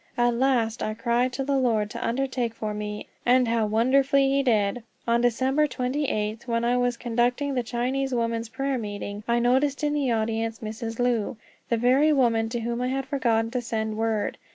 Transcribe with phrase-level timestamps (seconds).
[0.17, 3.05] At last I cried to the Lord to undertake for me.
[3.23, 4.81] And how wonderfully he did!
[5.07, 9.83] On December twenty eighth, when I was conducting the Chinese women's prayer meeting, I noticed
[9.83, 10.97] in the audience Mrs.
[10.97, 11.37] Lu,
[11.69, 14.39] the very woman to whom I had forgotten to send word.